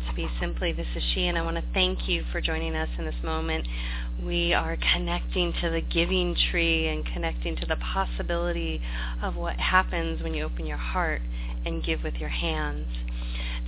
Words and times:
to 0.00 0.14
Be 0.14 0.28
Simply. 0.40 0.72
This 0.72 0.86
is 0.96 1.02
she, 1.14 1.26
and 1.26 1.38
I 1.38 1.42
want 1.42 1.56
to 1.56 1.64
thank 1.72 2.08
you 2.08 2.24
for 2.32 2.40
joining 2.40 2.74
us 2.74 2.88
in 2.98 3.04
this 3.04 3.14
moment. 3.22 3.66
We 4.22 4.52
are 4.52 4.76
connecting 4.92 5.52
to 5.60 5.70
the 5.70 5.80
giving 5.80 6.36
tree 6.50 6.88
and 6.88 7.04
connecting 7.06 7.56
to 7.56 7.66
the 7.66 7.76
possibility 7.76 8.80
of 9.22 9.36
what 9.36 9.56
happens 9.56 10.22
when 10.22 10.34
you 10.34 10.44
open 10.44 10.66
your 10.66 10.78
heart 10.78 11.22
and 11.64 11.84
give 11.84 12.02
with 12.02 12.14
your 12.14 12.30
hands. 12.30 12.86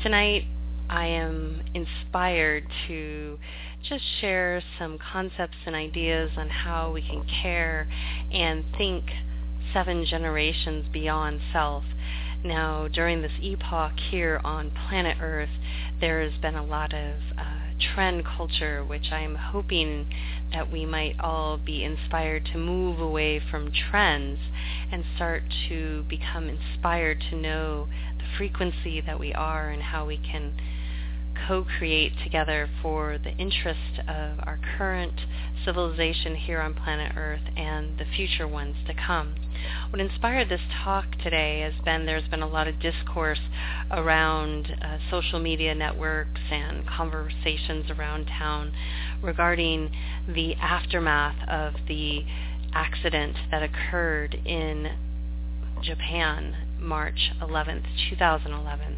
Tonight, 0.02 0.44
I 0.88 1.06
am 1.06 1.62
inspired 1.74 2.64
to 2.88 3.38
just 3.88 4.04
share 4.20 4.62
some 4.78 4.98
concepts 4.98 5.56
and 5.66 5.74
ideas 5.74 6.30
on 6.36 6.48
how 6.48 6.92
we 6.92 7.02
can 7.02 7.24
care 7.42 7.88
and 8.32 8.64
think 8.76 9.04
seven 9.72 10.04
generations 10.04 10.86
beyond 10.92 11.40
self. 11.52 11.84
Now, 12.46 12.86
during 12.86 13.22
this 13.22 13.32
epoch 13.42 13.98
here 13.98 14.40
on 14.44 14.70
planet 14.70 15.18
Earth, 15.20 15.50
there 16.00 16.22
has 16.22 16.40
been 16.40 16.54
a 16.54 16.64
lot 16.64 16.94
of 16.94 17.16
uh, 17.36 17.42
trend 17.92 18.24
culture, 18.24 18.84
which 18.84 19.10
I'm 19.10 19.34
hoping 19.34 20.06
that 20.52 20.70
we 20.70 20.86
might 20.86 21.18
all 21.18 21.58
be 21.58 21.82
inspired 21.82 22.46
to 22.52 22.58
move 22.58 23.00
away 23.00 23.40
from 23.40 23.72
trends 23.72 24.38
and 24.92 25.04
start 25.16 25.42
to 25.68 26.04
become 26.08 26.48
inspired 26.48 27.20
to 27.30 27.36
know 27.36 27.88
the 28.16 28.24
frequency 28.38 29.00
that 29.00 29.18
we 29.18 29.34
are 29.34 29.70
and 29.70 29.82
how 29.82 30.06
we 30.06 30.16
can 30.16 30.54
co-create 31.46 32.12
together 32.22 32.68
for 32.82 33.18
the 33.18 33.30
interest 33.36 34.00
of 34.08 34.38
our 34.40 34.58
current 34.76 35.20
civilization 35.64 36.34
here 36.34 36.60
on 36.60 36.74
planet 36.74 37.12
Earth 37.16 37.42
and 37.56 37.98
the 37.98 38.04
future 38.16 38.46
ones 38.46 38.76
to 38.86 38.94
come. 38.94 39.34
What 39.90 40.00
inspired 40.00 40.48
this 40.48 40.60
talk 40.84 41.04
today 41.22 41.60
has 41.60 41.74
been 41.84 42.06
there's 42.06 42.28
been 42.28 42.42
a 42.42 42.48
lot 42.48 42.68
of 42.68 42.80
discourse 42.80 43.40
around 43.90 44.76
uh, 44.82 44.98
social 45.10 45.40
media 45.40 45.74
networks 45.74 46.40
and 46.50 46.86
conversations 46.86 47.90
around 47.90 48.26
town 48.26 48.72
regarding 49.22 49.90
the 50.28 50.54
aftermath 50.56 51.48
of 51.48 51.74
the 51.88 52.24
accident 52.72 53.36
that 53.50 53.62
occurred 53.62 54.34
in 54.34 54.92
Japan 55.82 56.65
March 56.78 57.32
11th, 57.40 57.84
2011. 58.10 58.96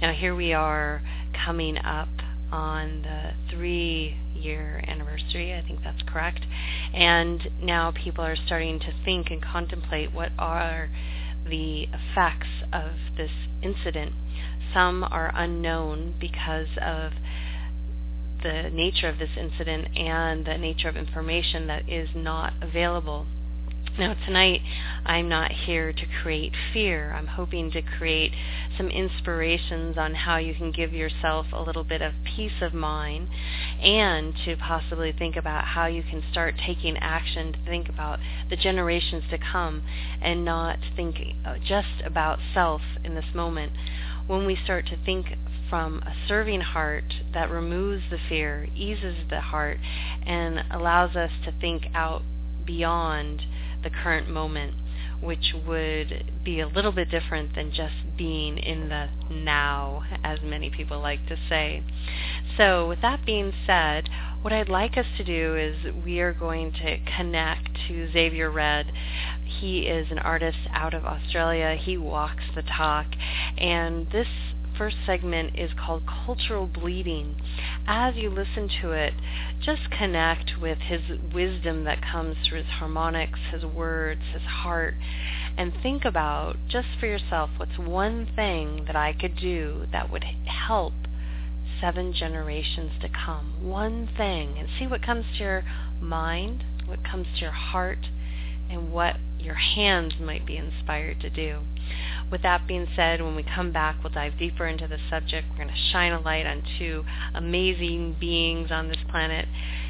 Now 0.00 0.12
here 0.12 0.34
we 0.34 0.52
are 0.52 1.02
coming 1.44 1.78
up 1.78 2.08
on 2.50 3.02
the 3.02 3.32
three 3.50 4.16
year 4.34 4.84
anniversary. 4.86 5.54
I 5.54 5.62
think 5.66 5.80
that's 5.82 6.02
correct. 6.06 6.40
And 6.92 7.48
now 7.62 7.92
people 7.92 8.24
are 8.24 8.36
starting 8.36 8.78
to 8.80 8.92
think 9.04 9.30
and 9.30 9.42
contemplate 9.42 10.12
what 10.12 10.32
are 10.38 10.90
the 11.48 11.88
effects 11.92 12.48
of 12.72 12.92
this 13.16 13.30
incident. 13.62 14.12
Some 14.74 15.04
are 15.04 15.32
unknown 15.34 16.14
because 16.20 16.68
of 16.80 17.12
the 18.42 18.70
nature 18.72 19.08
of 19.08 19.18
this 19.18 19.30
incident 19.36 19.96
and 19.96 20.44
the 20.44 20.58
nature 20.58 20.88
of 20.88 20.96
information 20.96 21.66
that 21.68 21.88
is 21.88 22.08
not 22.14 22.52
available 22.60 23.26
now, 23.98 24.14
tonight, 24.24 24.62
I'm 25.04 25.28
not 25.28 25.52
here 25.52 25.92
to 25.92 26.06
create 26.22 26.54
fear. 26.72 27.12
I'm 27.12 27.26
hoping 27.26 27.70
to 27.72 27.82
create 27.82 28.32
some 28.78 28.88
inspirations 28.88 29.98
on 29.98 30.14
how 30.14 30.38
you 30.38 30.54
can 30.54 30.72
give 30.72 30.94
yourself 30.94 31.46
a 31.52 31.60
little 31.60 31.84
bit 31.84 32.00
of 32.00 32.14
peace 32.24 32.62
of 32.62 32.72
mind 32.72 33.28
and 33.82 34.32
to 34.46 34.56
possibly 34.56 35.12
think 35.12 35.36
about 35.36 35.64
how 35.64 35.86
you 35.86 36.02
can 36.02 36.22
start 36.30 36.54
taking 36.64 36.96
action 36.96 37.52
to 37.52 37.58
think 37.66 37.90
about 37.90 38.18
the 38.48 38.56
generations 38.56 39.24
to 39.28 39.36
come 39.36 39.82
and 40.22 40.42
not 40.42 40.78
think 40.96 41.16
uh, 41.44 41.56
just 41.58 42.00
about 42.02 42.38
self 42.54 42.80
in 43.04 43.14
this 43.14 43.34
moment. 43.34 43.72
When 44.26 44.46
we 44.46 44.56
start 44.56 44.86
to 44.86 44.96
think 45.04 45.26
from 45.68 45.98
a 46.06 46.14
serving 46.26 46.62
heart 46.62 47.12
that 47.34 47.50
removes 47.50 48.04
the 48.10 48.18
fear, 48.26 48.68
eases 48.74 49.16
the 49.28 49.40
heart, 49.40 49.76
and 50.24 50.64
allows 50.70 51.14
us 51.14 51.30
to 51.44 51.52
think 51.60 51.88
out 51.94 52.22
beyond 52.64 53.42
the 53.82 53.90
current 53.90 54.28
moment, 54.28 54.74
which 55.20 55.54
would 55.66 56.32
be 56.44 56.60
a 56.60 56.66
little 56.66 56.92
bit 56.92 57.10
different 57.10 57.54
than 57.54 57.72
just 57.72 57.94
being 58.16 58.58
in 58.58 58.88
the 58.88 59.08
now, 59.30 60.04
as 60.24 60.40
many 60.42 60.70
people 60.70 61.00
like 61.00 61.26
to 61.28 61.36
say. 61.48 61.82
So, 62.56 62.88
with 62.88 63.00
that 63.02 63.24
being 63.24 63.52
said, 63.66 64.08
what 64.42 64.52
I'd 64.52 64.68
like 64.68 64.96
us 64.96 65.06
to 65.16 65.24
do 65.24 65.56
is 65.56 65.94
we 66.04 66.18
are 66.18 66.32
going 66.32 66.72
to 66.72 66.98
connect 67.16 67.68
to 67.86 68.10
Xavier 68.12 68.50
Rudd. 68.50 68.86
He 69.44 69.82
is 69.82 70.10
an 70.10 70.18
artist 70.18 70.58
out 70.72 70.94
of 70.94 71.04
Australia. 71.04 71.76
He 71.80 71.96
walks 71.96 72.42
the 72.56 72.62
talk. 72.62 73.06
And 73.56 74.10
this 74.10 74.26
first 74.76 74.96
segment 75.06 75.58
is 75.58 75.70
called 75.78 76.02
Cultural 76.24 76.66
Bleeding. 76.66 77.36
As 77.86 78.16
you 78.16 78.30
listen 78.30 78.68
to 78.80 78.92
it, 78.92 79.14
just 79.60 79.90
connect 79.90 80.52
with 80.60 80.78
his 80.78 81.00
wisdom 81.32 81.84
that 81.84 82.02
comes 82.02 82.36
through 82.46 82.58
his 82.58 82.68
harmonics, 82.68 83.38
his 83.50 83.64
words, 83.64 84.22
his 84.32 84.42
heart, 84.42 84.94
and 85.56 85.72
think 85.82 86.04
about 86.04 86.56
just 86.68 86.88
for 86.98 87.06
yourself 87.06 87.50
what's 87.56 87.78
one 87.78 88.28
thing 88.34 88.84
that 88.86 88.96
I 88.96 89.12
could 89.12 89.36
do 89.36 89.86
that 89.92 90.10
would 90.10 90.24
help 90.46 90.94
seven 91.80 92.12
generations 92.12 92.92
to 93.00 93.08
come. 93.08 93.68
One 93.68 94.08
thing. 94.16 94.56
And 94.58 94.68
see 94.78 94.86
what 94.86 95.02
comes 95.02 95.24
to 95.36 95.44
your 95.44 95.64
mind, 96.00 96.64
what 96.86 97.04
comes 97.04 97.26
to 97.34 97.40
your 97.40 97.50
heart, 97.50 98.06
and 98.70 98.92
what 98.92 99.16
your 99.44 99.54
hands 99.54 100.14
might 100.20 100.46
be 100.46 100.56
inspired 100.56 101.20
to 101.20 101.30
do. 101.30 101.60
With 102.30 102.42
that 102.42 102.66
being 102.66 102.86
said, 102.96 103.20
when 103.20 103.34
we 103.36 103.42
come 103.42 103.72
back, 103.72 104.02
we'll 104.02 104.12
dive 104.12 104.38
deeper 104.38 104.66
into 104.66 104.86
the 104.86 104.98
subject. 105.10 105.48
We're 105.50 105.64
going 105.64 105.68
to 105.68 105.90
shine 105.92 106.12
a 106.12 106.20
light 106.20 106.46
on 106.46 106.62
two 106.78 107.04
amazing 107.34 108.16
beings 108.18 108.70
on 108.70 108.88
this 108.88 109.02
planet, 109.10 109.46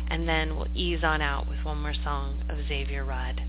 and 0.08 0.28
then 0.28 0.56
we'll 0.56 0.68
ease 0.74 1.04
on 1.04 1.22
out 1.22 1.48
with 1.48 1.64
one 1.64 1.80
more 1.80 1.94
song 1.94 2.42
of 2.48 2.58
Xavier 2.66 3.04
Rudd. 3.04 3.42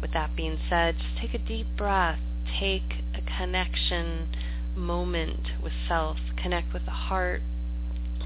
With 0.00 0.12
that 0.12 0.36
being 0.36 0.58
said, 0.68 0.96
just 0.98 1.18
take 1.20 1.34
a 1.34 1.44
deep 1.44 1.66
breath. 1.76 2.18
Take 2.60 3.04
a 3.14 3.22
connection 3.38 4.28
moment 4.76 5.48
with 5.62 5.72
self. 5.88 6.18
Connect 6.42 6.72
with 6.72 6.84
the 6.84 6.90
heart. 6.90 7.42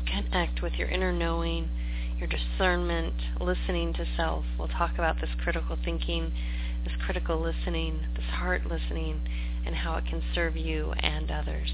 Connect 0.07 0.63
with 0.63 0.75
your 0.75 0.89
inner 0.89 1.13
knowing, 1.13 1.69
your 2.19 2.29
discernment, 2.29 3.15
listening 3.41 3.93
to 3.95 4.07
self. 4.17 4.45
We'll 4.59 4.69
talk 4.69 4.95
about 4.95 5.21
this 5.21 5.31
critical 5.43 5.79
thinking, 5.83 6.33
this 6.85 6.93
critical 7.05 7.41
listening, 7.41 8.01
this 8.15 8.25
heart 8.25 8.67
listening, 8.67 9.21
and 9.67 9.75
how 9.75 9.97
it 9.97 10.05
can 10.07 10.23
serve 10.35 10.57
you 10.57 10.93
and 11.01 11.31
others. 11.31 11.71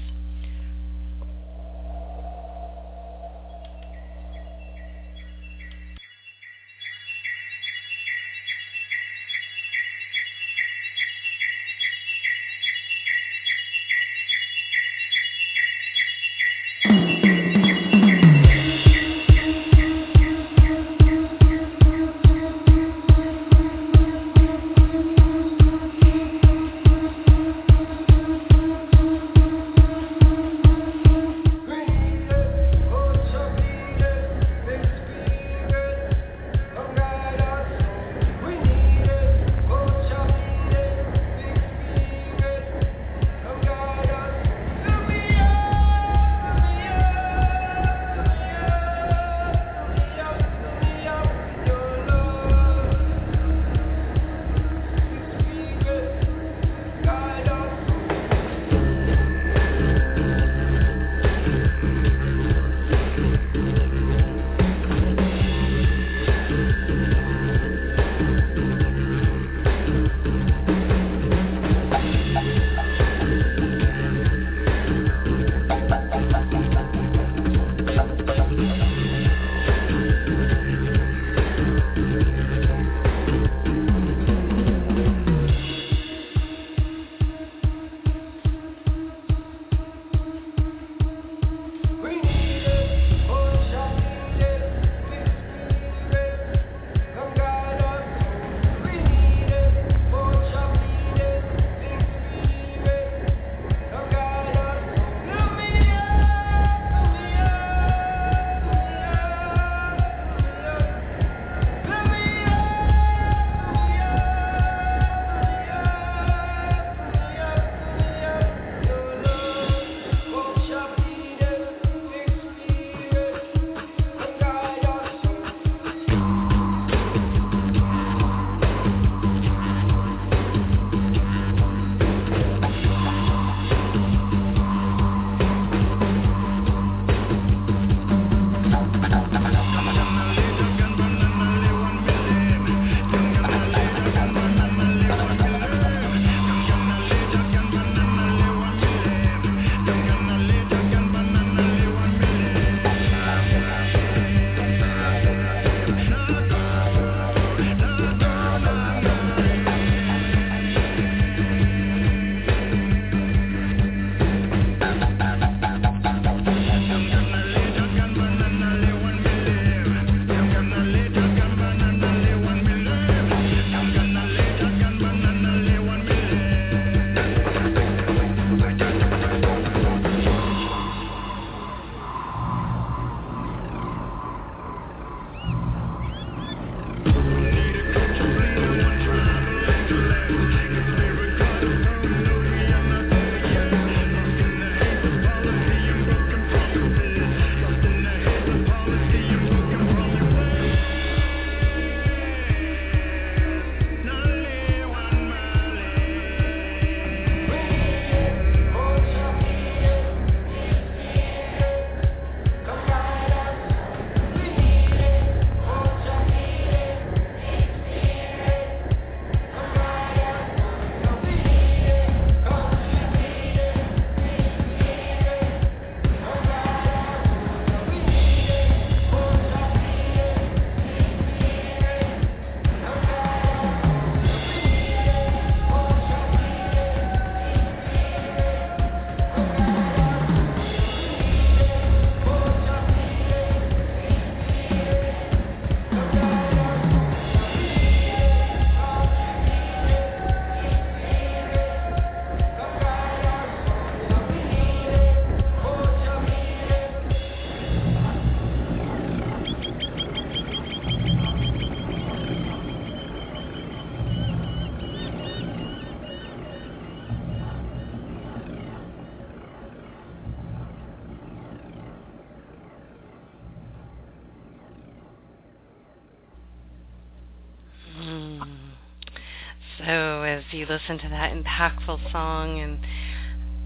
You 280.51 280.65
listen 280.65 280.97
to 280.99 281.09
that 281.09 281.33
impactful 281.33 282.11
song 282.11 282.59
and 282.59 282.79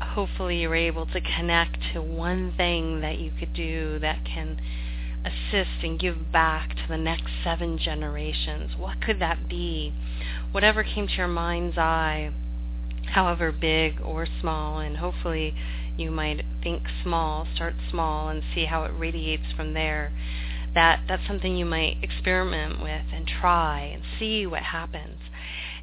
hopefully 0.02 0.60
you're 0.62 0.76
able 0.76 1.06
to 1.06 1.22
connect 1.22 1.78
to 1.94 2.02
one 2.02 2.54
thing 2.58 3.02
that 3.02 3.20
you 3.20 3.32
could 3.40 3.54
do 3.54 4.00
that 4.00 4.26
can 4.26 4.60
assist 5.24 5.84
and 5.84 6.00
give 6.00 6.32
back 6.32 6.70
to 6.70 6.84
the 6.90 6.98
next 6.98 7.32
seven 7.44 7.78
generations. 7.78 8.72
What 8.78 9.02
could 9.02 9.20
that 9.20 9.48
be? 9.48 9.94
Whatever 10.52 10.84
came 10.84 11.08
to 11.08 11.14
your 11.14 11.28
mind's 11.28 11.78
eye, 11.78 12.32
however 13.14 13.52
big 13.52 14.02
or 14.02 14.28
small, 14.40 14.80
and 14.80 14.98
hopefully 14.98 15.54
you 15.98 16.10
might 16.10 16.44
think 16.64 16.84
small, 17.04 17.48
start 17.56 17.76
small 17.90 18.30
and 18.30 18.42
see 18.56 18.66
how 18.66 18.84
it 18.84 18.92
radiates 18.98 19.52
from 19.56 19.74
there. 19.74 20.12
That 20.74 21.02
that's 21.08 21.28
something 21.28 21.56
you 21.56 21.66
might 21.66 21.98
experiment 22.02 22.82
with 22.82 23.06
and 23.14 23.28
try 23.28 23.82
and 23.82 24.02
see 24.18 24.48
what 24.48 24.64
happens. 24.64 25.20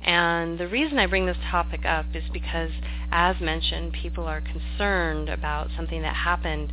And 0.05 0.59
the 0.59 0.69
reason 0.69 0.99
I 0.99 1.07
bring 1.07 1.27
this 1.27 1.37
topic 1.51 1.85
up 1.85 2.07
is 2.15 2.25
because, 2.33 2.71
as 3.11 3.41
mentioned, 3.41 3.93
people 3.93 4.25
are 4.25 4.41
concerned 4.41 5.29
about 5.29 5.69
something 5.77 6.03
that 6.03 6.15
happened. 6.15 6.73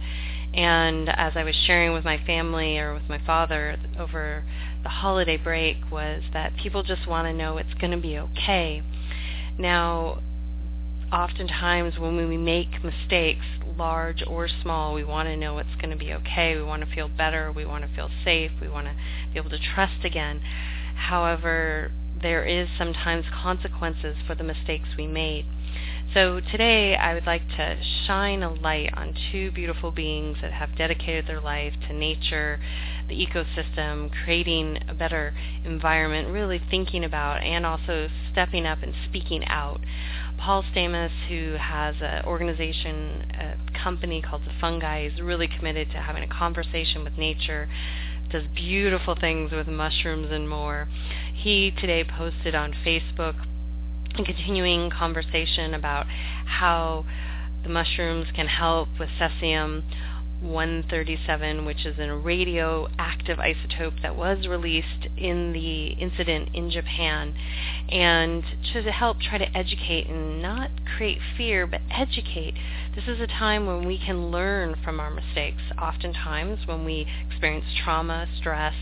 And 0.53 1.09
as 1.09 1.33
I 1.35 1.43
was 1.43 1.55
sharing 1.65 1.93
with 1.93 2.05
my 2.05 2.17
family 2.25 2.77
or 2.77 2.93
with 2.93 3.09
my 3.09 3.19
father 3.25 3.77
over 3.99 4.45
the 4.83 4.89
holiday 4.89 5.37
break, 5.37 5.77
was 5.91 6.23
that 6.33 6.55
people 6.55 6.83
just 6.83 7.07
want 7.07 7.27
to 7.27 7.33
know 7.33 7.57
it's 7.57 7.73
going 7.73 7.91
to 7.91 7.97
be 7.97 8.17
okay. 8.17 8.81
Now, 9.57 10.21
oftentimes 11.11 11.97
when 11.99 12.15
we 12.27 12.37
make 12.37 12.83
mistakes, 12.83 13.45
large 13.77 14.23
or 14.25 14.47
small, 14.47 14.93
we 14.93 15.03
want 15.03 15.27
to 15.27 15.35
know 15.35 15.57
it's 15.57 15.75
going 15.81 15.89
to 15.89 15.97
be 15.97 16.13
okay. 16.13 16.55
We 16.55 16.63
want 16.63 16.87
to 16.87 16.95
feel 16.95 17.09
better. 17.09 17.51
We 17.51 17.65
want 17.65 17.83
to 17.87 17.93
feel 17.95 18.09
safe. 18.23 18.51
We 18.61 18.69
want 18.69 18.87
to 18.87 18.93
be 19.33 19.39
able 19.39 19.49
to 19.49 19.59
trust 19.59 20.03
again. 20.05 20.41
However, 20.95 21.91
there 22.25 22.43
is 22.43 22.67
sometimes 22.75 23.23
consequences 23.43 24.17
for 24.25 24.33
the 24.33 24.43
mistakes 24.43 24.89
we 24.97 25.05
made. 25.05 25.45
So 26.11 26.39
today 26.39 26.95
I 26.95 27.13
would 27.13 27.27
like 27.27 27.47
to 27.49 27.77
shine 28.07 28.41
a 28.41 28.51
light 28.51 28.89
on 28.95 29.13
two 29.31 29.51
beautiful 29.51 29.91
beings 29.91 30.37
that 30.41 30.51
have 30.51 30.75
dedicated 30.75 31.27
their 31.27 31.39
life 31.39 31.73
to 31.87 31.93
nature, 31.93 32.59
the 33.07 33.13
ecosystem, 33.13 34.09
creating 34.23 34.79
a 34.89 34.95
better 34.95 35.35
environment, 35.63 36.29
really 36.29 36.59
thinking 36.71 37.03
about 37.03 37.43
and 37.43 37.63
also 37.63 38.07
stepping 38.31 38.65
up 38.65 38.81
and 38.81 38.95
speaking 39.07 39.45
out. 39.45 39.81
Paul 40.39 40.63
Stamets, 40.63 41.27
who 41.29 41.57
has 41.59 41.95
an 42.01 42.25
organization, 42.25 43.31
a 43.39 43.83
company 43.83 44.19
called 44.19 44.41
The 44.45 44.51
Fungi, 44.59 45.05
is 45.05 45.21
really 45.21 45.47
committed 45.47 45.91
to 45.91 45.97
having 45.97 46.23
a 46.23 46.27
conversation 46.27 47.03
with 47.03 47.19
nature, 47.19 47.69
does 48.31 48.43
beautiful 48.55 49.15
things 49.19 49.51
with 49.51 49.67
mushrooms 49.67 50.27
and 50.31 50.49
more. 50.49 50.87
He 51.33 51.71
today 51.71 52.03
posted 52.03 52.55
on 52.55 52.73
Facebook 52.85 53.35
a 54.17 54.23
continuing 54.23 54.89
conversation 54.89 55.73
about 55.73 56.05
how 56.45 57.05
the 57.63 57.69
mushrooms 57.69 58.27
can 58.35 58.47
help 58.47 58.87
with 58.99 59.09
cesium 59.19 59.83
137, 60.41 61.65
which 61.65 61.85
is 61.85 61.97
a 61.97 62.13
radioactive 62.13 63.37
isotope 63.37 64.01
that 64.01 64.15
was 64.15 64.47
released 64.47 65.07
in 65.17 65.53
the 65.53 65.87
incident 65.87 66.49
in 66.53 66.69
Japan, 66.69 67.33
and 67.89 68.43
to 68.73 68.91
help 68.91 69.19
try 69.19 69.37
to 69.37 69.57
educate 69.57 70.07
and 70.07 70.41
not 70.41 70.69
create 70.97 71.19
fear, 71.37 71.65
but 71.65 71.81
educate. 71.89 72.53
This 72.95 73.07
is 73.07 73.19
a 73.19 73.27
time 73.27 73.65
when 73.65 73.85
we 73.87 73.97
can 73.97 74.31
learn 74.31 74.75
from 74.83 74.99
our 74.99 75.09
mistakes. 75.09 75.61
Oftentimes, 75.81 76.67
when 76.67 76.85
we 76.85 77.07
experience 77.27 77.65
trauma, 77.83 78.27
stress, 78.37 78.75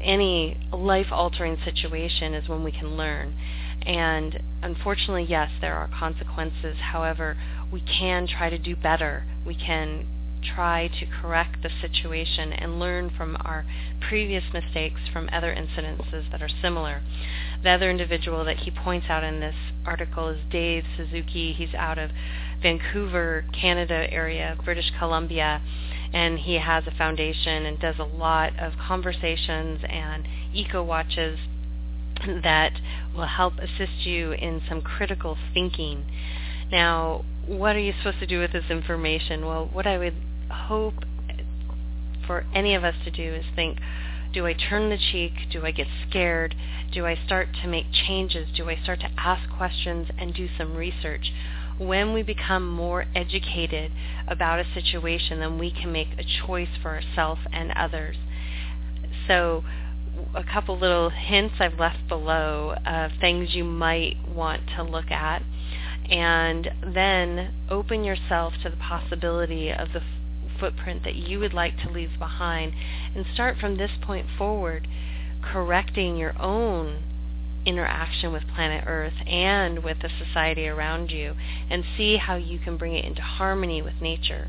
any 0.00 0.56
life-altering 0.72 1.58
situation 1.64 2.34
is 2.34 2.48
when 2.48 2.62
we 2.62 2.72
can 2.72 2.96
learn. 2.96 3.34
And 3.82 4.42
unfortunately, 4.62 5.26
yes, 5.28 5.50
there 5.60 5.74
are 5.74 5.88
consequences. 5.88 6.76
However, 6.92 7.36
we 7.72 7.80
can 7.80 8.26
try 8.26 8.50
to 8.50 8.58
do 8.58 8.76
better. 8.76 9.24
We 9.46 9.54
can 9.54 10.06
try 10.42 10.88
to 11.00 11.06
correct 11.06 11.62
the 11.62 11.70
situation 11.80 12.52
and 12.52 12.78
learn 12.78 13.10
from 13.16 13.36
our 13.40 13.64
previous 14.00 14.44
mistakes 14.52 15.00
from 15.12 15.28
other 15.32 15.54
incidences 15.54 16.30
that 16.30 16.42
are 16.42 16.48
similar. 16.62 17.02
The 17.62 17.70
other 17.70 17.90
individual 17.90 18.44
that 18.44 18.58
he 18.58 18.70
points 18.70 19.06
out 19.08 19.24
in 19.24 19.40
this 19.40 19.56
article 19.84 20.28
is 20.28 20.38
Dave 20.50 20.84
Suzuki. 20.96 21.52
He's 21.52 21.74
out 21.74 21.98
of 21.98 22.10
Vancouver, 22.62 23.44
Canada 23.52 24.06
area, 24.10 24.56
British 24.64 24.90
Columbia, 24.98 25.60
and 26.12 26.38
he 26.38 26.54
has 26.54 26.86
a 26.86 26.90
foundation 26.92 27.66
and 27.66 27.78
does 27.78 27.98
a 27.98 28.04
lot 28.04 28.58
of 28.58 28.72
conversations 28.78 29.80
and 29.88 30.26
eco 30.54 30.82
watches 30.82 31.38
that 32.42 32.72
will 33.14 33.26
help 33.26 33.54
assist 33.58 34.06
you 34.06 34.32
in 34.32 34.62
some 34.68 34.80
critical 34.80 35.36
thinking. 35.52 36.04
Now, 36.70 37.24
what 37.48 37.74
are 37.74 37.80
you 37.80 37.94
supposed 37.96 38.20
to 38.20 38.26
do 38.26 38.40
with 38.40 38.52
this 38.52 38.66
information? 38.68 39.46
Well, 39.46 39.68
what 39.72 39.86
I 39.86 39.96
would 39.96 40.14
hope 40.50 40.94
for 42.26 42.44
any 42.54 42.74
of 42.74 42.84
us 42.84 42.94
to 43.04 43.10
do 43.10 43.34
is 43.34 43.44
think, 43.56 43.78
do 44.34 44.46
I 44.46 44.52
turn 44.52 44.90
the 44.90 44.98
cheek? 44.98 45.32
Do 45.50 45.64
I 45.64 45.70
get 45.70 45.86
scared? 46.06 46.54
Do 46.92 47.06
I 47.06 47.18
start 47.24 47.48
to 47.62 47.68
make 47.68 47.86
changes? 47.90 48.48
Do 48.54 48.68
I 48.68 48.76
start 48.76 49.00
to 49.00 49.08
ask 49.16 49.48
questions 49.56 50.08
and 50.18 50.34
do 50.34 50.48
some 50.58 50.76
research? 50.76 51.32
When 51.78 52.12
we 52.12 52.22
become 52.22 52.68
more 52.68 53.06
educated 53.14 53.92
about 54.26 54.58
a 54.58 54.66
situation, 54.74 55.40
then 55.40 55.58
we 55.58 55.70
can 55.70 55.90
make 55.90 56.08
a 56.18 56.46
choice 56.46 56.68
for 56.82 56.90
ourselves 56.90 57.40
and 57.50 57.72
others. 57.72 58.16
So 59.26 59.64
a 60.34 60.44
couple 60.44 60.78
little 60.78 61.08
hints 61.08 61.54
I've 61.60 61.78
left 61.78 62.08
below 62.08 62.74
of 62.84 63.12
things 63.20 63.54
you 63.54 63.64
might 63.64 64.16
want 64.28 64.62
to 64.76 64.82
look 64.82 65.10
at 65.10 65.42
and 66.10 66.70
then 66.82 67.54
open 67.70 68.04
yourself 68.04 68.54
to 68.62 68.70
the 68.70 68.76
possibility 68.76 69.70
of 69.70 69.88
the 69.92 70.02
footprint 70.58 71.04
that 71.04 71.14
you 71.14 71.38
would 71.38 71.54
like 71.54 71.78
to 71.78 71.90
leave 71.90 72.18
behind 72.18 72.72
and 73.14 73.24
start 73.32 73.56
from 73.58 73.76
this 73.76 73.92
point 74.02 74.26
forward 74.36 74.88
correcting 75.42 76.16
your 76.16 76.36
own 76.40 77.02
interaction 77.64 78.32
with 78.32 78.42
planet 78.54 78.84
Earth 78.86 79.14
and 79.26 79.84
with 79.84 79.98
the 80.00 80.08
society 80.08 80.66
around 80.66 81.10
you 81.10 81.34
and 81.70 81.84
see 81.96 82.16
how 82.16 82.34
you 82.34 82.58
can 82.58 82.76
bring 82.76 82.94
it 82.94 83.04
into 83.04 83.20
harmony 83.20 83.82
with 83.82 84.00
nature. 84.00 84.48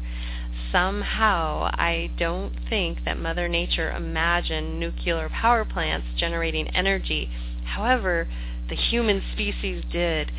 Somehow, 0.71 1.69
I 1.73 2.11
don't 2.17 2.53
think 2.69 2.99
that 3.05 3.19
Mother 3.19 3.47
Nature 3.47 3.91
imagined 3.91 4.79
nuclear 4.79 5.29
power 5.29 5.65
plants 5.65 6.07
generating 6.17 6.67
energy. 6.69 7.29
However, 7.65 8.27
the 8.69 8.75
human 8.75 9.21
species 9.33 9.83
did. 9.91 10.31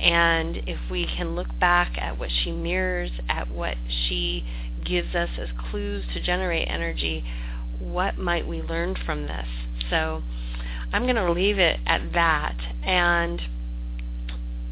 And 0.00 0.56
if 0.66 0.78
we 0.90 1.06
can 1.06 1.34
look 1.34 1.48
back 1.60 1.96
at 1.98 2.18
what 2.18 2.30
she 2.30 2.50
mirrors, 2.50 3.10
at 3.28 3.50
what 3.50 3.76
she 3.88 4.44
gives 4.84 5.14
us 5.14 5.30
as 5.38 5.48
clues 5.70 6.04
to 6.12 6.20
generate 6.20 6.68
energy, 6.68 7.24
what 7.78 8.18
might 8.18 8.46
we 8.46 8.62
learn 8.62 8.96
from 9.06 9.26
this? 9.26 9.46
So 9.90 10.22
I'm 10.92 11.04
going 11.04 11.16
to 11.16 11.32
leave 11.32 11.58
it 11.58 11.80
at 11.86 12.12
that. 12.12 12.56
And 12.82 13.40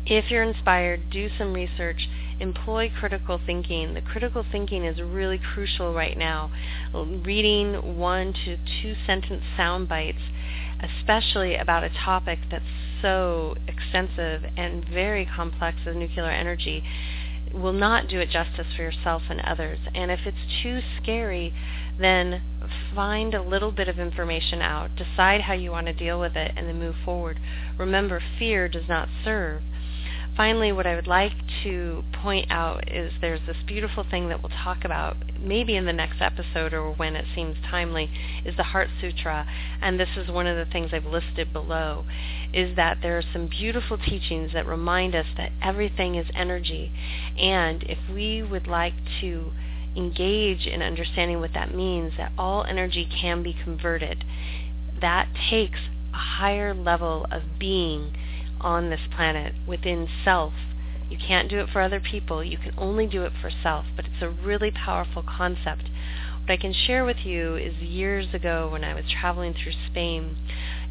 if 0.07 0.31
you're 0.31 0.43
inspired, 0.43 1.11
do 1.11 1.29
some 1.39 1.53
research. 1.53 2.09
Employ 2.43 2.91
critical 2.99 3.41
thinking. 3.47 3.95
The 3.95 4.01
critical 4.01 4.45
thinking 4.51 4.85
is 4.85 5.01
really 5.01 5.39
crucial 5.39 5.95
right 5.95 6.19
now. 6.19 6.51
Reading 6.93 7.97
one 7.97 8.33
to 8.45 8.57
two 8.83 8.97
sentence 9.07 9.45
sound 9.57 9.89
bites, 9.89 10.19
especially 10.83 11.55
about 11.55 11.85
a 11.85 11.91
topic 11.91 12.41
that's 12.51 12.65
so 13.01 13.55
extensive 13.69 14.43
and 14.57 14.85
very 14.89 15.25
complex 15.25 15.79
as 15.87 15.95
nuclear 15.95 16.31
energy, 16.31 16.83
will 17.55 17.73
not 17.73 18.09
do 18.09 18.19
it 18.19 18.29
justice 18.31 18.67
for 18.75 18.83
yourself 18.83 19.23
and 19.31 19.41
others. 19.43 19.79
And 19.95 20.11
if 20.11 20.21
it's 20.27 20.63
too 20.65 20.81
scary, 21.01 21.55
then 22.01 22.43
find 22.93 23.35
a 23.35 23.43
little 23.43 23.71
bit 23.71 23.89
of 23.89 24.01
information 24.01 24.61
out, 24.61 24.91
decide 24.97 25.43
how 25.43 25.55
you 25.55 25.71
want 25.71 25.87
to 25.87 25.93
deal 25.93 26.19
with 26.19 26.35
it, 26.35 26.53
and 26.57 26.67
then 26.67 26.79
move 26.79 26.97
forward. 27.05 27.39
Remember, 27.79 28.21
fear 28.39 28.69
does 28.69 28.89
not 28.89 29.09
serve. 29.23 29.63
Finally, 30.37 30.73
what 30.73 30.87
I 30.87 30.95
would 30.95 31.07
like 31.07 31.33
to 31.63 32.03
point 32.23 32.51
out 32.51 32.91
is 32.91 33.13
there's 33.21 33.45
this 33.47 33.59
beautiful 33.67 34.03
thing 34.09 34.29
that 34.29 34.43
we'll 34.43 34.57
talk 34.65 34.85
about 34.85 35.17
maybe 35.39 35.77
in 35.77 35.85
the 35.85 35.93
next 35.93 36.23
episode 36.23 36.73
or 36.73 36.93
when 36.93 37.17
it 37.17 37.27
seems 37.35 37.57
timely 37.71 38.11
is 38.45 38.57
the 38.57 38.63
Heart 38.63 38.89
Sutra. 39.01 39.47
And 39.83 40.01
this 40.01 40.09
is 40.17 40.31
one 40.31 40.47
of 40.47 40.57
the 40.57 40.73
things 40.73 40.91
I've 40.93 41.05
listed 41.05 41.53
below 41.53 42.07
is 42.55 42.77
that 42.77 42.99
there 43.03 43.19
are 43.19 43.25
some 43.33 43.47
beautiful 43.47 43.99
teachings 43.99 44.53
that 44.55 44.67
remind 44.67 45.15
us 45.15 45.27
that 45.37 45.53
everything 45.61 46.15
is 46.15 46.27
energy. 46.35 46.93
And 47.39 47.83
if 47.83 47.99
we 48.13 48.43
would 48.43 48.67
like 48.67 48.95
to 49.21 49.53
engage 49.95 50.67
in 50.67 50.81
understanding 50.81 51.41
what 51.41 51.53
that 51.53 51.75
means 51.75 52.15
that 52.17 52.33
all 52.39 52.65
energy 52.65 53.07
can 53.21 53.43
be 53.43 53.53
converted 53.53 54.25
that 55.03 55.29
takes 55.51 55.81
a 56.15 56.17
higher 56.17 56.73
level 56.73 57.27
of 57.31 57.43
being 57.59 58.17
on 58.63 58.91
this 58.91 59.01
planet 59.15 59.55
within 59.67 60.09
self. 60.25 60.55
You 61.11 61.19
can't 61.19 61.51
do 61.51 61.61
it 61.61 61.69
for 61.71 61.81
other 61.81 62.01
people. 62.01 62.43
You 62.43 62.57
can 62.57 62.73
only 62.79 63.07
do 63.07 63.25
it 63.25 63.33
for 63.41 63.51
self. 63.51 63.85
But 63.95 64.07
it's 64.07 64.23
a 64.23 64.31
really 64.31 64.71
powerful 64.71 65.23
concept. 65.23 65.85
What 66.41 66.51
I 66.51 66.57
can 66.57 66.73
share 66.73 67.05
with 67.05 67.19
you 67.25 67.55
is 67.57 67.75
years 67.77 68.35
ago 68.35 68.69
when 68.73 68.83
I 68.83 68.95
was 68.95 69.05
traveling 69.21 69.55
through 69.55 69.75
Spain 69.91 70.37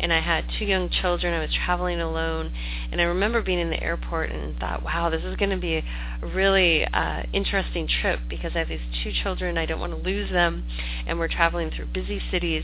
and 0.02 0.12
I 0.12 0.20
had 0.20 0.46
two 0.58 0.66
young 0.66 0.90
children. 0.90 1.34
I 1.34 1.40
was 1.40 1.54
traveling 1.54 2.02
alone, 2.02 2.52
and 2.92 3.00
I 3.00 3.04
remember 3.04 3.42
being 3.42 3.60
in 3.60 3.70
the 3.70 3.82
airport 3.82 4.32
and 4.32 4.58
thought, 4.58 4.82
"Wow, 4.82 5.10
this 5.10 5.24
is 5.24 5.36
going 5.36 5.52
to 5.52 5.58
be 5.58 5.76
a 5.76 5.84
really 6.26 6.86
uh, 6.86 7.24
interesting 7.34 7.88
trip 7.88 8.22
because 8.28 8.56
I 8.56 8.60
have 8.60 8.70
these 8.70 8.80
two 9.04 9.12
children. 9.12 9.60
I 9.60 9.68
don't 9.68 9.80
want 9.80 9.94
to 9.94 10.00
lose 10.00 10.32
them, 10.32 10.66
and 11.06 11.20
we're 11.20 11.28
traveling 11.28 11.70
through 11.70 11.86
busy 11.88 12.20
cities." 12.32 12.64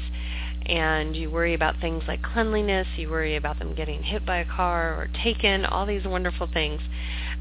And 0.65 1.15
you 1.15 1.29
worry 1.29 1.53
about 1.53 1.79
things 1.79 2.03
like 2.07 2.21
cleanliness, 2.21 2.87
you 2.97 3.09
worry 3.09 3.35
about 3.35 3.59
them 3.59 3.73
getting 3.73 4.03
hit 4.03 4.25
by 4.25 4.37
a 4.37 4.45
car 4.45 4.93
or 4.95 5.07
taken, 5.23 5.65
all 5.65 5.85
these 5.85 6.05
wonderful 6.05 6.47
things. 6.51 6.81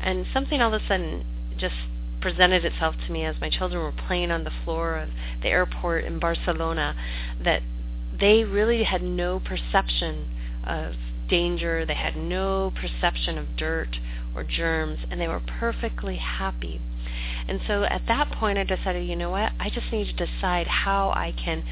And 0.00 0.26
something 0.32 0.61
all 0.61 0.73
of 0.73 0.80
a 0.80 0.87
sudden 0.87 1.25
just 1.56 1.75
presented 2.20 2.64
itself 2.64 2.94
to 3.06 3.12
me 3.12 3.25
as 3.25 3.37
my 3.40 3.49
children 3.49 3.82
were 3.82 3.92
playing 3.92 4.30
on 4.30 4.44
the 4.44 4.52
floor 4.64 4.96
of 4.96 5.08
the 5.42 5.49
airport 5.49 6.04
in 6.04 6.18
Barcelona 6.18 6.94
that 7.42 7.62
they 8.18 8.44
really 8.44 8.85
had 8.85 9.02
no 9.02 9.40
perception 9.40 10.28
of 10.64 10.94
danger, 11.28 11.85
they 11.85 11.94
had 11.94 12.16
no 12.16 12.73
perception 12.75 13.37
of 13.38 13.56
dirt 13.56 13.99
or 14.36 14.44
germs, 14.44 15.00
and 15.10 15.20
they 15.20 15.26
were 15.26 15.40
perfectly 15.40 16.16
happy. 16.16 16.80
And 17.48 17.60
so 17.66 17.84
at 17.84 18.02
that 18.06 18.30
point, 18.30 18.58
I 18.58 18.64
decided, 18.64 19.08
you 19.08 19.16
know 19.16 19.30
what? 19.30 19.52
I 19.58 19.70
just 19.70 19.90
need 19.90 20.06
to 20.06 20.26
decide 20.26 20.66
how 20.66 21.10
I 21.10 21.32
can 21.32 21.64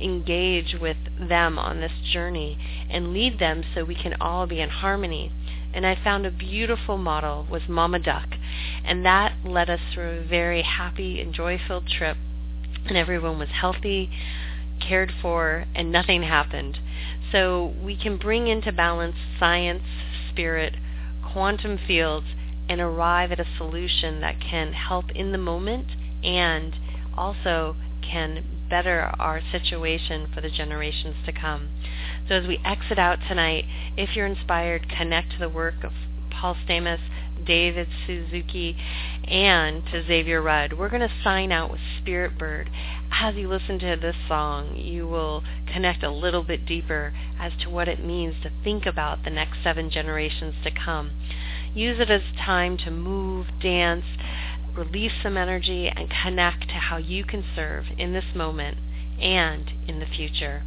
engage 0.00 0.76
with 0.80 0.96
them 1.18 1.58
on 1.58 1.80
this 1.80 1.92
journey 2.12 2.58
and 2.90 3.12
lead 3.12 3.38
them 3.38 3.62
so 3.74 3.84
we 3.84 3.94
can 3.94 4.14
all 4.20 4.46
be 4.46 4.60
in 4.60 4.68
harmony. 4.68 5.32
And 5.74 5.86
I 5.86 5.96
found 6.02 6.26
a 6.26 6.30
beautiful 6.30 6.98
model 6.98 7.46
with 7.50 7.68
Mama 7.68 7.98
Duck, 7.98 8.28
and 8.84 9.04
that 9.06 9.44
led 9.44 9.70
us 9.70 9.80
through 9.92 10.18
a 10.18 10.24
very 10.24 10.62
happy 10.62 11.20
and 11.20 11.32
joy-filled 11.32 11.88
trip, 11.88 12.16
and 12.86 12.96
everyone 12.96 13.38
was 13.38 13.48
healthy, 13.48 14.10
cared 14.80 15.12
for, 15.22 15.64
and 15.74 15.90
nothing 15.90 16.24
happened. 16.24 16.78
So 17.30 17.72
we 17.82 17.96
can 17.96 18.18
bring 18.18 18.48
into 18.48 18.70
balance 18.70 19.16
science, 19.38 19.84
spirit, 20.30 20.74
quantum 21.32 21.78
fields, 21.86 22.26
and 22.68 22.80
arrive 22.80 23.32
at 23.32 23.40
a 23.40 23.46
solution 23.56 24.20
that 24.20 24.40
can 24.40 24.72
help 24.72 25.10
in 25.10 25.32
the 25.32 25.38
moment 25.38 25.88
and 26.22 26.74
also 27.16 27.76
can 28.02 28.44
better 28.70 29.12
our 29.18 29.40
situation 29.50 30.30
for 30.32 30.40
the 30.40 30.50
generations 30.50 31.16
to 31.26 31.32
come. 31.32 31.68
So 32.28 32.36
as 32.36 32.46
we 32.46 32.58
exit 32.64 32.98
out 32.98 33.18
tonight, 33.28 33.64
if 33.96 34.16
you're 34.16 34.26
inspired, 34.26 34.88
connect 34.88 35.32
to 35.32 35.38
the 35.38 35.48
work 35.48 35.82
of 35.82 35.92
Paul 36.30 36.56
Stamets, 36.66 37.02
David 37.44 37.88
Suzuki, 38.06 38.76
and 39.24 39.84
to 39.86 40.04
Xavier 40.06 40.42
Rudd. 40.42 40.74
We're 40.74 40.88
going 40.88 41.08
to 41.08 41.14
sign 41.22 41.52
out 41.52 41.70
with 41.70 41.80
Spirit 42.00 42.38
Bird. 42.38 42.70
As 43.10 43.34
you 43.34 43.48
listen 43.48 43.78
to 43.80 43.96
this 44.00 44.16
song, 44.26 44.76
you 44.76 45.06
will 45.06 45.42
connect 45.72 46.02
a 46.02 46.10
little 46.10 46.42
bit 46.42 46.66
deeper 46.66 47.12
as 47.38 47.52
to 47.62 47.70
what 47.70 47.88
it 47.88 48.04
means 48.04 48.34
to 48.42 48.50
think 48.64 48.86
about 48.86 49.24
the 49.24 49.30
next 49.30 49.58
seven 49.62 49.90
generations 49.90 50.54
to 50.64 50.70
come. 50.70 51.10
Use 51.74 52.00
it 52.00 52.10
as 52.10 52.22
time 52.38 52.76
to 52.78 52.90
move, 52.90 53.46
dance, 53.60 54.04
release 54.76 55.12
some 55.22 55.36
energy, 55.36 55.88
and 55.88 56.10
connect 56.22 56.68
to 56.68 56.74
how 56.74 56.96
you 56.96 57.24
can 57.24 57.44
serve 57.54 57.86
in 57.96 58.12
this 58.12 58.34
moment 58.34 58.78
and 59.20 59.70
in 59.86 60.00
the 60.00 60.06
future. 60.06 60.62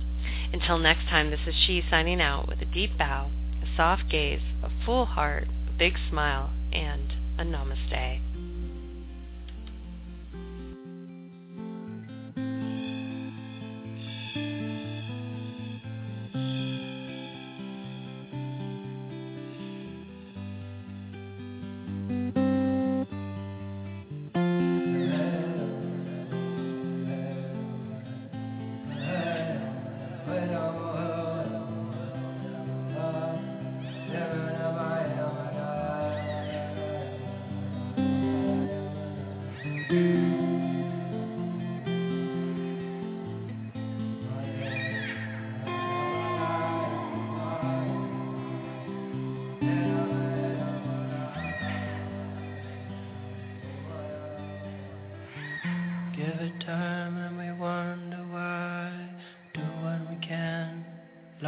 Until 0.53 0.77
next 0.77 1.07
time, 1.09 1.31
this 1.31 1.41
is 1.47 1.55
She 1.55 1.83
signing 1.89 2.21
out 2.21 2.47
with 2.47 2.61
a 2.61 2.65
deep 2.65 2.97
bow, 2.97 3.29
a 3.61 3.75
soft 3.75 4.09
gaze, 4.09 4.41
a 4.63 4.69
full 4.85 5.05
heart, 5.05 5.47
a 5.67 5.77
big 5.77 5.97
smile, 6.09 6.51
and 6.75 7.13
a 7.39 7.43
namaste. 7.43 8.34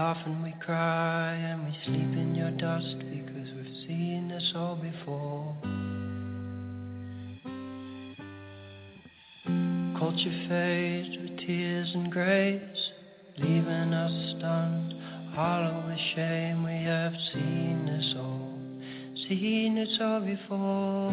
laugh 0.08 0.26
and 0.26 0.42
we 0.42 0.54
cry 0.66 1.34
and 1.34 1.66
we 1.66 1.72
sleep 1.84 2.14
in 2.14 2.34
your 2.34 2.52
dust 2.52 2.96
because 3.00 3.50
we've 3.56 3.88
seen 3.88 4.30
this 4.30 4.54
all 4.56 4.78
before. 4.78 5.54
Culture 10.00 10.48
fades 10.48 11.10
with 11.22 11.38
tears 11.46 11.92
and 11.94 12.10
grace, 12.10 12.92
leaving 13.38 13.94
us 13.94 14.36
stunned, 14.38 14.94
hollow 15.34 15.84
with 15.90 16.00
shame. 16.16 16.64
We 16.64 16.86
have 16.86 17.14
seen 17.34 17.86
this 17.86 18.16
all, 18.18 18.58
seen 19.28 19.78
it 19.78 20.02
all 20.02 20.22
before. 20.22 21.12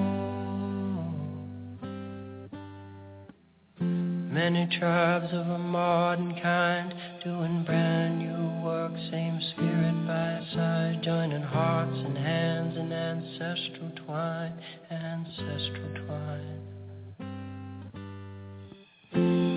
Many 3.80 4.68
tribes 4.78 5.32
of 5.32 5.48
a 5.48 5.58
modern 5.58 6.38
kind 6.40 6.94
doing 7.24 7.64
brand 7.64 8.18
new 8.18 8.53
work, 8.64 8.92
same 9.10 9.38
spirit 9.52 10.06
by 10.06 10.40
side, 10.54 11.02
joining 11.02 11.42
hearts 11.42 11.96
and 11.96 12.16
hands 12.16 12.74
in 12.78 12.90
ancestral 12.90 13.90
twine, 14.06 14.58
ancestral 14.90 16.06
twine. 16.06 16.60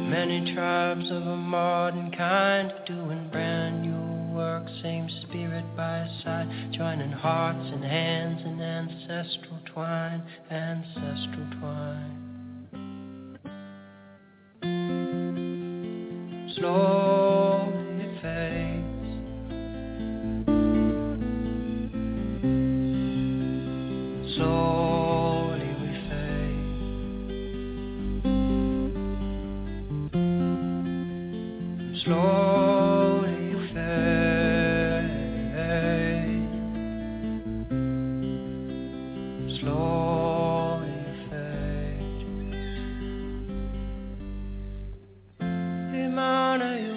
Many 0.10 0.54
tribes 0.54 1.10
of 1.10 1.26
a 1.26 1.38
modern 1.38 2.12
kind 2.18 2.74
doing 2.86 3.30
brand 3.32 3.82
new 3.84 4.36
work, 4.36 4.68
same 4.84 5.10
spirit 5.22 5.66
by 5.78 6.06
side, 6.26 6.74
joining 6.74 7.12
hearts 7.12 7.66
and 7.72 7.84
hands 7.86 8.42
in 8.46 8.60
ancestral 8.60 9.60
twine, 9.74 10.22
ancestral 10.52 11.48
twine. 11.62 12.14
Slow 16.58 17.07
corner 46.58 46.80
you 46.80 46.97